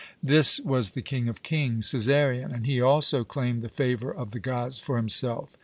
[0.23, 4.39] This was the "King of kings," Cæsarion, and he also claimed the favour of the
[4.39, 5.57] gods for himself.